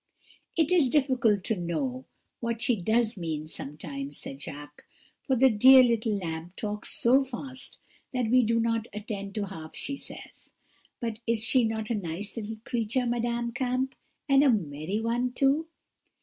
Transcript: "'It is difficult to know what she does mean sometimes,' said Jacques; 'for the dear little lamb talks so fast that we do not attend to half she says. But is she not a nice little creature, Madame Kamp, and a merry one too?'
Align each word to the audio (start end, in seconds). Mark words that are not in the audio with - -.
"'It 0.57 0.71
is 0.71 0.89
difficult 0.89 1.43
to 1.43 1.55
know 1.55 2.05
what 2.39 2.59
she 2.59 2.75
does 2.75 3.17
mean 3.17 3.45
sometimes,' 3.47 4.17
said 4.17 4.41
Jacques; 4.41 4.81
'for 5.21 5.35
the 5.35 5.47
dear 5.51 5.83
little 5.83 6.17
lamb 6.17 6.51
talks 6.55 6.89
so 6.99 7.23
fast 7.23 7.79
that 8.11 8.31
we 8.31 8.41
do 8.41 8.59
not 8.59 8.87
attend 8.95 9.35
to 9.35 9.45
half 9.45 9.75
she 9.75 9.95
says. 9.95 10.49
But 10.99 11.19
is 11.27 11.43
she 11.43 11.63
not 11.65 11.91
a 11.91 11.93
nice 11.93 12.35
little 12.35 12.57
creature, 12.65 13.05
Madame 13.05 13.51
Kamp, 13.51 13.93
and 14.27 14.43
a 14.43 14.49
merry 14.49 14.99
one 14.99 15.33
too?' 15.33 15.67